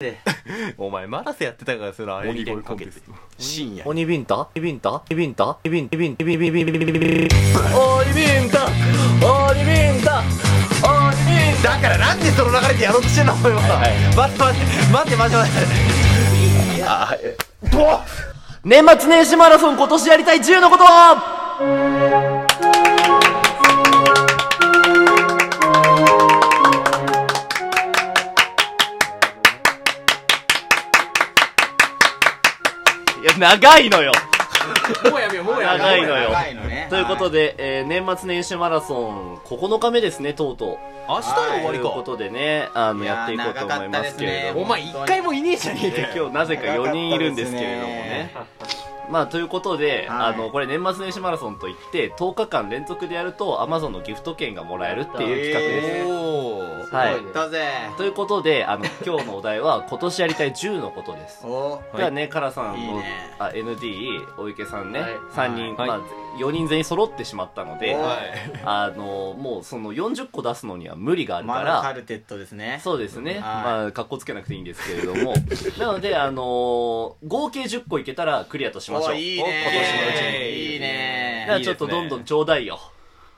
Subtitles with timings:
[0.76, 2.92] お前マラセやってたからその鬼伝かけて。
[3.38, 4.46] 深夜鬼ビンタ？
[4.54, 4.90] 鬼ビンタ？
[4.92, 5.56] 鬼ビンタ？
[5.64, 7.28] 鬼ビン鬼ビン鬼ビン鬼ビン鬼ビン鬼ビン
[8.50, 8.66] タ？
[8.66, 10.20] 鬼ビンタ？
[10.20, 13.58] 鬼ビンだからなんでその流れでやろうとしてんのお前は。
[14.14, 14.66] 待って待って。
[14.92, 15.54] 待って待って待っ
[17.18, 17.36] て。
[18.68, 21.95] 年末年始マラソン今年やりたい10のことは？
[33.40, 34.12] 長いのよ。
[35.10, 36.30] もうやめようもうやめよう長いのよ。
[36.30, 40.78] 長いのねということで、えー年末年始マラソン9日目ですね、とうとう。
[41.08, 44.62] 明日で終わりかということでね、あの、いやーやっていこうと思いますけれど長かったですねも。
[44.62, 48.30] お前一回もいねえじゃねえかよ今日なぜか4人いるんですけれどもね。
[49.10, 50.34] まあ、ということで、はい。
[50.34, 56.06] あの、これ年末年始マラソンといって、10日間連続でやると、Amazon のギフト券がもらえるっていう企画です。
[56.06, 56.94] おー。
[56.96, 57.32] はい。
[57.34, 61.46] だぜということで、あの、今日のお題は、 今年やりたい10のことです。
[61.46, 61.80] お。
[61.96, 63.34] ではね、カラさんの、いいね。
[63.38, 65.10] あ、ND、お池さんね、はい。
[65.34, 65.88] 3人、はい。
[65.88, 66.00] まあ、
[66.38, 68.18] 4人全員揃ってしまったので、おはい
[68.64, 72.80] あの、もうその40個出すのには無理があるかマら、ルカルテットですね。
[72.84, 73.34] そうですね。
[73.34, 73.42] はい。
[73.42, 75.34] まあ、格好つけなくていいんですけれども。
[75.78, 79.14] なので、あのー合計10個いけたらクリアとしましょう。
[79.14, 80.72] おいい今年のうちねに。
[80.72, 81.60] いいね。
[81.64, 82.78] ちょっとどんどんちょうだいよ。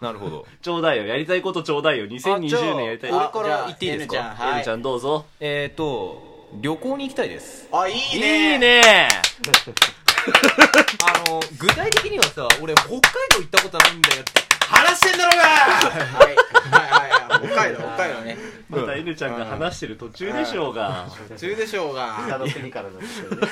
[0.00, 0.46] なるほど。
[0.62, 1.06] ちょうだいよ。
[1.06, 2.06] やりたいことちょうだいよ。
[2.06, 3.10] 2020年やりたい。
[3.10, 4.64] 俺あ、から言っていいですかじゃあ N ちゃん。
[4.64, 5.26] ちゃんどうぞ。
[5.40, 7.68] えっと旅行に行きたいです。
[7.72, 8.54] あいいいね。
[8.56, 9.08] いね。
[11.04, 13.00] あの具体的にはさ俺北海道
[13.38, 14.48] 行ったことないんだよって。
[14.68, 15.42] 話してんだろうが！
[15.44, 16.36] はい。
[16.70, 16.90] はい。
[16.90, 17.10] はい。
[17.10, 17.48] はい。
[17.48, 18.36] 北海道北海道ね
[18.68, 21.06] またエルちゃんが話してる途中でしょうが。
[21.28, 23.48] 普通でしょうが北の国からなんですけどね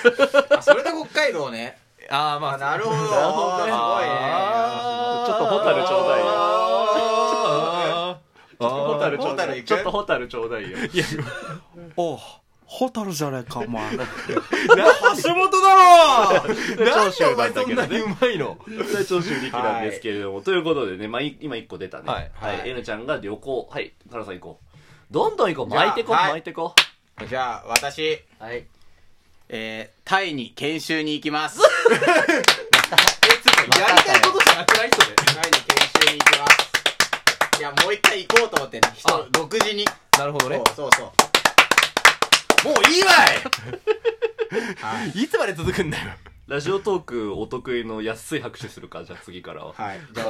[0.50, 1.78] あそれで北海道ね
[2.10, 4.10] ああまああなるほどなるほどねすごいね
[5.26, 6.26] ちょっとホタルちょうだいよ。
[6.28, 8.18] あ
[8.58, 10.78] ちょっとホタルちょうだいちょっとホタルちょうだいよ。
[11.96, 12.18] お
[12.64, 15.74] ホタルじゃないかお前橋本だ
[16.42, 16.54] ろ
[16.84, 17.98] 長州なんだけどね。
[18.00, 18.58] うまいの？
[19.08, 22.04] 長州力なんですけれども、ということでね、まあ、い今1個出たね。
[22.06, 23.68] はいはいエルちゃんが旅行。
[23.70, 24.66] はい、カラさん行こう。
[25.12, 25.74] どんどん行こう。
[25.74, 26.74] 巻いてこ、じゃあはい巻いてこ。
[27.28, 28.66] じゃあ私はい
[29.48, 31.58] えータイに研修に行きます。
[31.60, 31.66] や
[33.96, 35.06] りたいことじゃなくないそれ。
[35.16, 35.60] タイに研
[36.06, 36.56] 修に行きます。
[37.58, 39.26] いやもう一回行こうと思ってね人あ。
[39.32, 39.84] 独自に。
[40.18, 40.62] なるほどね。
[40.76, 40.92] そうそう
[42.64, 42.74] そう。
[42.74, 43.10] もういいわ
[45.14, 45.18] い。
[45.22, 45.28] い。
[45.28, 46.10] つまで続くんだよ。
[46.46, 49.72] ラジオトークお得意の安い拍手するか、じゃあ次からは。
[49.76, 50.00] はい。
[50.12, 50.28] じゃあ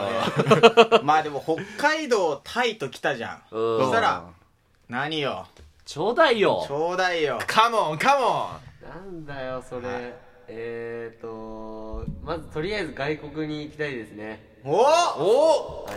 [0.97, 1.01] ね。
[1.05, 1.57] まあでも北
[1.91, 3.43] 海道タイと来たじゃん。
[3.51, 3.81] うん。
[3.85, 4.25] そしたら
[4.89, 5.47] 何よ？
[5.85, 6.67] ちょうだいちよ。
[6.71, 7.39] ょうだいよ。
[7.47, 8.59] カモンカモ
[8.97, 10.15] なんだよそれ、
[10.49, 14.41] えーとまずとりあえず外国に行きたいですね。
[14.65, 15.91] おンおは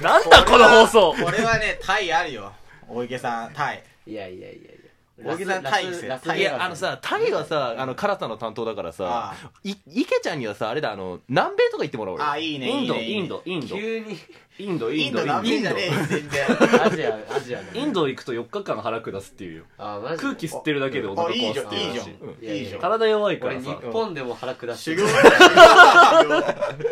[0.00, 0.02] い。
[0.02, 1.24] なんだこの放送。
[1.24, 2.52] これはねタイあるよ。
[2.88, 3.82] 大池さんタイ。
[4.06, 4.70] いやいやいや
[5.18, 12.28] いや大木さんタイいやあのさタイはさあのカラさんの担当だからさあい池ちゃんにはさあれだあの南米とか行ってもらおうよ。
[12.30, 13.06] あいいねインド、いいね。
[13.12, 13.76] インド、インド。
[13.76, 14.18] 急に。
[14.58, 16.46] インド、インド、インド南米じゃねえよ全然。
[16.82, 19.64] アジアアジアのインド行くと4日間腹下すっていうよ。
[19.78, 22.72] 空気吸ってるだけでお腹あいいじゃ壊すっていう。
[22.72, 23.80] らし体弱いか俺日らさ。
[23.92, 25.06] 本でも腹下して 修行。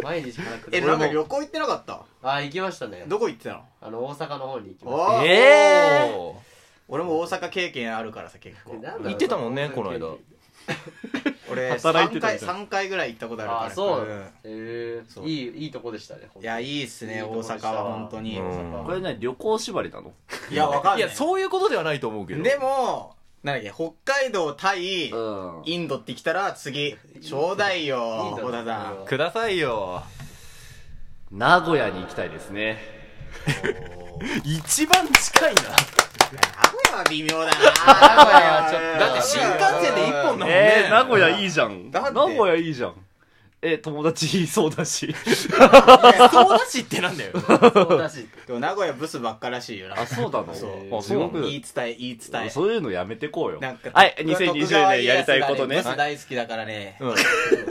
[0.02, 2.04] 毎日腹下えしてなんか旅行行ってなかった？
[2.22, 3.04] あ行きましたね。
[3.06, 3.64] どこ行ってたの？
[3.82, 5.24] あの大阪の方に行きましおー。
[5.26, 5.83] えーお俺も大阪
[7.54, 8.72] 経験あるからさ結構。
[8.72, 10.08] たなんだろう言ってたもんねこの間。
[11.50, 12.56] 俺3回働いてたじゃん。
[12.56, 13.64] 三回ぐらい行ったことあるから。
[13.66, 14.00] あそう。
[14.00, 14.22] うん。
[14.22, 15.24] へえそう。
[15.28, 17.54] いいいいとこでしたねいやいいっすねいいとこ大でした。
[17.68, 18.40] 阪は本当に。
[18.40, 18.84] うん。
[18.84, 20.12] これね、旅行縛りなの？
[20.50, 20.98] いやわかんない。
[20.98, 22.42] いやそういうことではないと思うけど。
[22.42, 23.14] でも
[23.44, 25.62] なんだっけ北海道タイうん。
[25.64, 29.04] インドって来たら次ちょうだいよインド小田さん。
[29.04, 30.02] くださいよ。
[31.30, 32.78] 名古屋に行きたいですね。
[34.44, 35.62] 一番近いな。
[35.62, 35.74] 名
[36.30, 36.38] 古
[36.90, 37.50] 屋は微妙だな。
[37.52, 40.46] 名古屋はちょっとだって新幹線で一本だもんね。
[40.48, 41.90] えー、名古屋いいじゃん。
[41.90, 42.94] 名古屋いいじゃん。
[43.66, 45.14] え、友達いそうだし。
[45.34, 47.32] そうだしってなんだよ。
[47.40, 48.28] そうだし。
[48.46, 50.02] でも名古屋ブスばっからしいよな。
[50.02, 50.52] あ、そうなの？
[50.54, 50.98] そう。
[50.98, 52.50] あ、そう言い伝え言い伝え。
[52.50, 53.60] そういうのやめてこうよ。
[53.60, 55.76] なんかはい、徳川2020年やりたいことね。
[55.76, 57.14] ブス大好きだからねうん。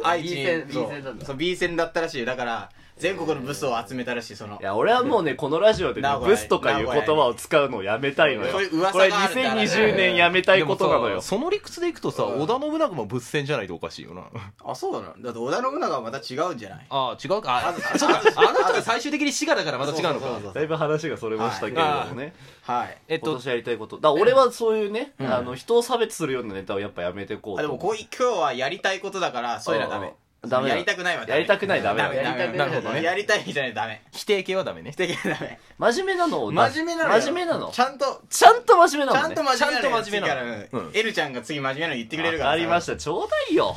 [0.04, 1.26] 愛知 B 線そう B 線なんだ。
[1.28, 2.26] そう B 線だったらしいよ。
[2.26, 2.70] だから
[3.04, 4.58] 全国のブスを集めたらしいその。
[4.62, 8.52] いや、俺はもうね、 このラジオでねブスとかいう言葉を使うのをやめたいのよ。
[8.54, 11.20] そういう噂これがあるからね2020年やめたいことなのよ。
[11.20, 14.24] その理屈でいくとさ織田信長も仏戦じゃないとおかしいよな。
[14.64, 15.22] あそうなの。
[15.22, 16.86] だって織田信長はまた違うんじゃない。
[16.90, 17.58] ああ違うか。
[17.58, 18.22] あそうか。
[18.38, 20.54] あの人が最終的に滋賀だからまた違うのか。
[20.54, 22.34] だいぶ話がそれましたけれどもね。
[22.62, 22.98] はい。
[23.10, 23.98] えっと今年やりたいこと。
[23.98, 27.60] だから俺はそういうね、あの、人を差別するようなネタをやっぱやめてこうと。
[27.60, 30.14] あでもこうい今日はやりたいことだからそういうのはダメ
[30.46, 30.76] ダメだ。
[30.76, 31.26] やりたくないわ。
[31.26, 32.10] やりたくないダメだ。
[32.10, 32.42] ダメダメ。
[32.42, 32.58] やりたくない。
[32.58, 33.04] なるほどね。
[33.04, 34.02] やりたいじゃないとダメ。
[34.12, 34.92] 否定形はダメね。
[34.92, 35.60] 否定形はダメ。
[35.78, 36.44] 真面目なの？
[36.44, 37.22] を出真面目なのよ。
[37.22, 37.72] 真面目なの？
[37.72, 38.22] ちゃんと。
[38.30, 39.30] ちゃんと真面目ちなのね。
[39.30, 40.82] ゃんと真面目なのちゃんと真面目なの次から。
[40.82, 40.92] うん。
[40.94, 42.98] エルちゃんが次真面目なの言ってくれるからわかりました。
[42.98, 43.76] ちょうだいよ。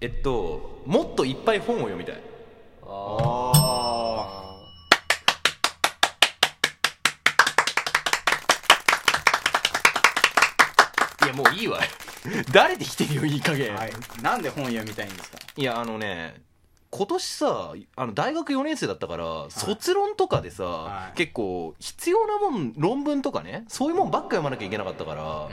[0.00, 2.20] えっともっといっぱい本を読みたい。
[2.90, 3.52] あ
[11.24, 11.80] いやもういいわ
[12.52, 13.92] 誰で来てるよいい加減、はい。
[14.22, 15.38] なんで本読みたいんですか？
[15.56, 16.40] いやあのね
[16.90, 21.16] 今年さあの大学4年生だったから、卒論とかでさ、はい。
[21.16, 25.48] 結構必要なもん論文とかねそういうもんばっか読まなきゃいけなかったから、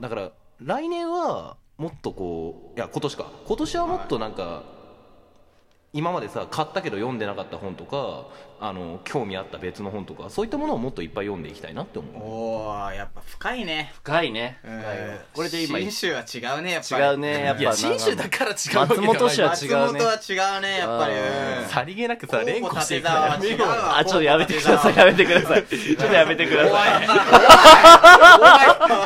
[0.00, 0.30] だから
[0.62, 3.26] 来年はもっとこういや今年か。
[3.46, 4.62] 今年はもっとなんか、
[5.94, 8.26] 今までさ買ったけど読んでなかった本とか
[8.60, 12.22] あの興味あった別の本とかそういったものをもっといっぱい読んでいきたいなって思う。
[12.22, 13.90] おおやっぱ深いね。
[13.94, 14.58] 深いね。
[14.64, 14.82] うん。
[15.32, 17.04] これで今新州は違うねやっぱり。
[17.04, 17.62] 違うねやっぱ。
[17.62, 19.76] いや新種だから違うわけ松本氏は松違うね。
[19.76, 21.14] 本は違うねやっぱり。
[21.70, 24.96] さりげなくさ連呼していくの候補やめよう立沢は違うわあちょっとやめてください。
[24.96, 25.66] やめてください。
[25.66, 27.08] ちょっとやめてください。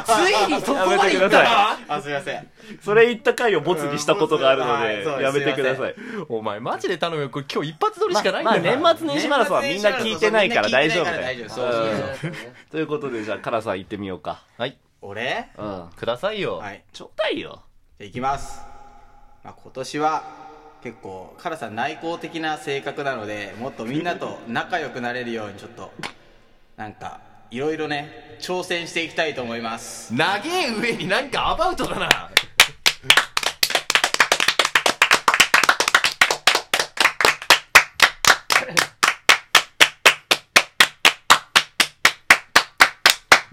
[0.04, 0.98] ついにそこまで行った。
[0.98, 2.48] やめてくだなあすいません。
[2.80, 5.94] それ言った回をボツにしたことがあるのでやめてください。
[6.28, 7.28] お前マジで頼むよ。
[7.28, 11.04] これ今日一発撮りしかないんまあだよ、年末年始マラソンはみんな聞いてないから大丈夫。
[11.04, 11.54] だ大丈よ夫。
[11.54, 12.30] そうそうそう。
[12.30, 12.36] うん
[12.70, 14.42] ということでじゃあカラさん行ってみようか。
[14.56, 15.50] はい俺？
[15.58, 15.90] うん。
[15.94, 16.82] くださいよ、はい。
[16.94, 17.62] ちょうだいよ。
[17.98, 18.62] じゃあいきます、
[19.44, 20.24] まあ、今年は
[20.82, 25.92] 結構カラさん内向的な性格なのでもっとみんなと仲良くなれるようにちょっと
[26.78, 27.20] なんか
[27.50, 30.14] いろいろね挑戦していきたいと思います。
[30.14, 32.30] 長え上になんかアバウトだな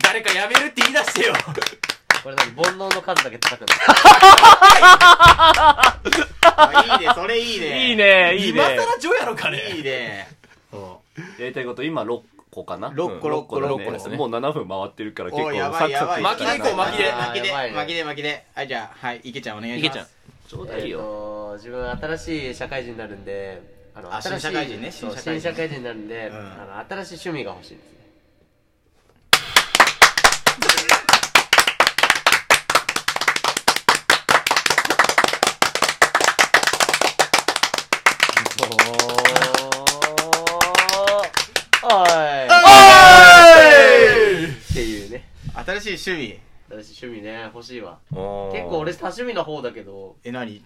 [0.09, 1.35] 誰かやめるって言い出してよ。
[2.23, 3.75] これ何煩悩の数だけ叩くの
[6.41, 7.13] あいいね。
[7.13, 7.89] それいいね。
[7.89, 8.59] いいねいいね。
[8.59, 9.75] 今更ジョやろかね。
[9.77, 10.27] いいね。
[11.37, 12.91] やりたいこと今6個かな？
[12.91, 13.69] 六個うん六個だね。
[13.69, 14.17] 六個ですね。
[14.17, 16.15] もう7分回ってるから結構おやばサクサいやばい。
[16.15, 17.47] クい巻きでいこう巻きで巻きで。
[17.49, 17.69] やばい。
[17.69, 18.03] ね巻きで。
[18.03, 19.95] 巻きではいじゃあはい池ちゃんお願いします。
[19.95, 20.07] 池ちゃん。
[20.49, 23.61] ちょうだいえっよと自分新しい社会人になるんで
[23.93, 26.35] あのあ新しい新社会人ねそう新社会人新社会人になるんで、うん。
[26.35, 26.39] あ
[26.89, 27.99] の新しい趣味が欲しいですね
[41.81, 42.07] おい
[44.45, 45.23] っていうね
[45.79, 46.39] 新しい趣味。
[46.83, 47.51] 新しい趣味ね。
[47.53, 47.99] 欲しいわ。
[48.09, 48.17] 結
[48.69, 50.15] 構俺多趣味な方だけど。
[50.23, 50.61] え何？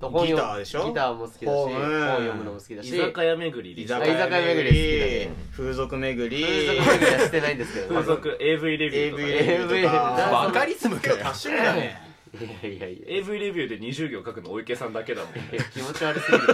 [0.00, 0.88] 本読ギターでしょ？
[0.88, 2.88] ギターも好きだし本読むのも好きだし。
[2.94, 6.44] 居酒屋巡りで居酒屋巡り好き風俗巡り。
[6.44, 7.88] 風俗巡りはしてないんですけど。
[7.94, 11.16] 風俗 AV レビュー AV ねレビューバカリズムかよ。
[11.16, 12.02] 多趣味だね
[12.34, 13.04] いやいやいや。
[13.06, 15.32] AV レビューで20行書くのお池さんだけだもん。
[15.72, 16.44] 気持ち悪すぎる。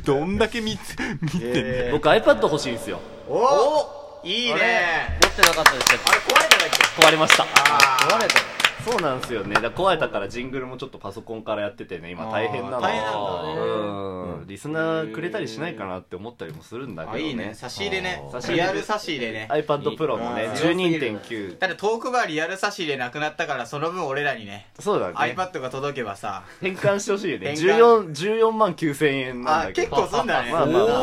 [0.06, 3.00] どんだけ見つ見てえー僕 iPad 欲しいんですよ。
[3.28, 5.18] おいいね。
[5.22, 7.02] 持ってなかったでしたっあれ壊れただっけ？
[7.02, 7.42] 壊れました。
[7.44, 7.46] あ
[8.08, 8.34] け壊れた。
[8.84, 9.54] そうなんですよね。
[9.54, 12.80] だ壊れたからジングルもちょっとパソコンからやっててね今大変なの。
[12.82, 13.54] 大変なんだね。
[14.40, 14.46] うん。
[14.46, 17.24] リスナーくれたりしないかなって思ったりもするんだけどね。
[17.24, 17.54] あいいね。
[17.54, 18.22] 差し入れね。
[18.30, 19.32] 差し入れリアル差し入れ。
[19.32, 20.74] ね iPad Pro のねあー
[21.22, 25.14] 12.9ただトークバーリアル差し入れなくなったからその分俺らにねそうだね。
[25.14, 26.44] iPad が届けばさ。
[26.60, 27.56] 変換してほしいよね。
[27.56, 28.12] 変換。
[28.12, 30.08] 14 14万9000円なんあ結だけど。
[30.08, 30.52] 構すんだね。
[30.52, 31.00] まあまあまあ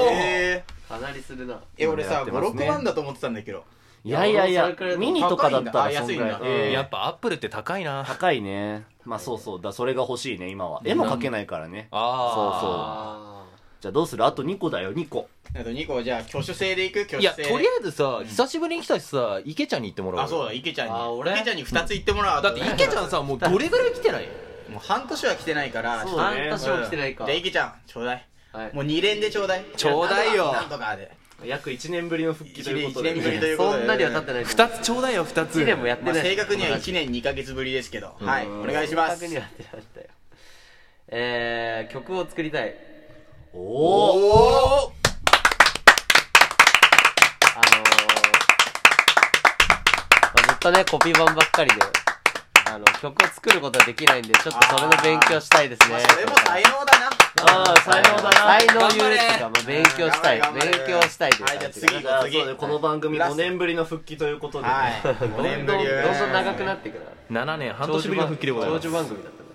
[0.91, 1.55] かなりするな。
[1.55, 2.65] ーえ俺さやってますね。
[2.65, 3.63] 56万だと思ってたんだけど。
[4.03, 6.39] いやいやいやミニとかだったら安いんだ。
[6.39, 6.71] うん。
[6.71, 8.03] やっぱアップルって高いな。
[8.07, 8.85] 高いね。
[9.05, 9.61] まあそうそう。
[9.61, 10.81] だそれが欲しいね今は。
[10.83, 11.87] 絵も描けないからね。
[11.91, 13.45] ああ
[13.79, 14.25] じゃあどうする？
[14.25, 14.93] あと2個だよ。
[14.93, 15.27] 2個。
[15.55, 17.01] あと2個じゃあ挙手制でいく？
[17.01, 17.49] 挙いや手制。
[17.49, 20.93] でとりあえずさ久しぶりに来たしさ池ちゃんに行ってもらおうあそうだ池ちゃんに。
[20.93, 21.31] あ俺？
[21.33, 22.41] 池ちゃんに2つ言ってもらう。
[22.41, 24.27] だって池ちゃんさもうどれぐらい来てない？
[24.69, 26.03] もう半年は来てないから。
[26.05, 26.49] そうね。
[26.49, 27.25] 半年も来てないか。
[27.25, 28.73] じゃあ池ちゃんちょうだいはい。
[28.73, 29.65] もう2連でちょうだい。
[29.75, 30.51] ちょうだいよ。
[30.51, 31.11] なんとかで。
[31.45, 33.77] 約1年ぶりの復帰ということで、1年ぶりということで。
[33.79, 35.59] そんなには経ってない2つちょうだいよ2つ。
[35.59, 38.15] 1年もやってまあない正確には1年2ヶ月ぶりですけど。
[38.19, 39.19] はいお願いします。
[39.19, 40.07] 正確にはやってましたよ。
[41.07, 42.75] えー、曲を作りたい。
[43.53, 43.67] おおお
[44.85, 44.93] お
[47.55, 47.91] あのー
[50.21, 51.75] まあ、ずっとねコピー版ばっかりで
[52.71, 55.95] あの曲を作ることはできないんでちょっとそれの勉強したいですね。
[55.95, 57.09] まあそれも才能だな。
[57.43, 58.31] ああ才能だな。
[58.31, 60.41] 才能言うやつか、まあ、勉強したい。
[60.41, 62.55] 勉強したいというはいじゃあ次じゃあそうね。
[62.55, 65.01] この番組ラス5年ぶりの復帰ということでね、はい。
[65.03, 65.85] ど5んどん年ぶり。
[65.85, 66.95] どんどん長くなっていく
[67.29, 68.83] な7年半年ぶりの復帰でございます。
[68.83, 69.50] 長寿番組だった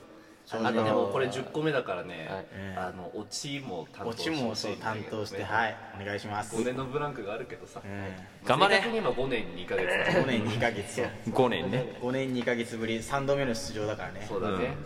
[0.49, 2.47] あのでもこれ10個目だからね、はい。
[2.77, 5.77] あのオチも担当オチもそう担当してはい。
[6.01, 6.55] お願いします。
[6.55, 8.77] 5年のブランクがあるけどさ、うん頑張れ。
[8.77, 11.03] 正確に今5年2ヶ月だ5年2ヶ月。
[11.27, 11.99] 5年ね。
[12.01, 14.25] 5年2ヶ月ぶり3度目の出場だからね。
[14.29, 14.77] そうだね、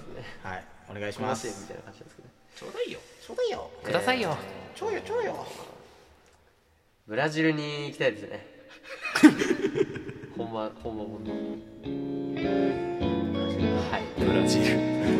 [0.42, 0.64] はい。
[0.90, 1.46] お願いし甲ます。
[1.46, 2.34] 子園みたいな感じなんですけどね。
[2.56, 3.00] ちょうだいよ。
[3.26, 3.70] ちょうだいよ。
[3.84, 4.36] くださいよ、
[4.74, 5.46] ちょうよちょうよ。
[7.06, 8.46] ブラジルに行きたいですね。
[10.38, 11.18] 本番本番も
[13.90, 14.20] はい。
[14.20, 15.19] ブラジル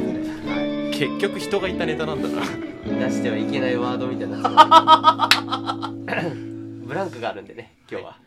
[1.01, 2.43] 結局人がいたネタなんだな
[3.07, 5.31] 出してはいけないワードみたいにな。
[6.85, 8.19] ブランクがあるんでね今日は